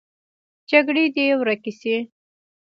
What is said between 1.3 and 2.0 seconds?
ورکې شي